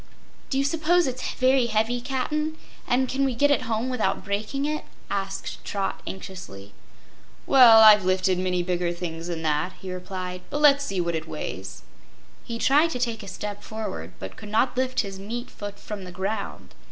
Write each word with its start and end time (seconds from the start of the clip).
"Do 0.49 0.57
you 0.57 0.65
'spose 0.65 1.05
it's 1.05 1.33
very 1.33 1.67
heavy, 1.67 2.01
Cap'n? 2.01 2.57
And 2.87 3.07
can 3.07 3.23
we 3.23 3.35
get 3.35 3.51
it 3.51 3.69
home 3.69 3.87
without 3.87 4.25
breaking 4.25 4.65
it?" 4.65 4.83
asked 5.11 5.63
Trot 5.63 6.01
anxiously. 6.07 6.73
"Well, 7.45 7.81
I've 7.83 8.03
lifted 8.03 8.39
many 8.39 8.63
bigger 8.63 8.91
things 8.93 9.27
than 9.27 9.43
that," 9.43 9.73
he 9.79 9.93
replied; 9.93 10.41
"but 10.49 10.59
let's 10.59 10.83
see 10.83 10.99
what 10.99 11.13
it 11.13 11.27
weighs." 11.27 11.83
He 12.43 12.57
tried 12.57 12.89
to 12.89 12.99
take 12.99 13.21
a 13.21 13.27
step 13.27 13.61
forward, 13.61 14.13
but 14.17 14.37
could 14.37 14.49
not 14.49 14.75
lift 14.75 15.01
his 15.01 15.19
meat 15.19 15.51
foot 15.51 15.79
from 15.79 16.03
the 16.03 16.11
ground. 16.11 16.73